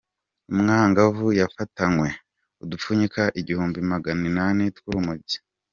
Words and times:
Umwangavu 0.51 1.27
yafatanywe 1.39 2.09
udupfunyika 2.63 3.21
Igihumbi 3.39 3.79
Maganinani 3.91 4.63
tw’urumogi 4.77 5.37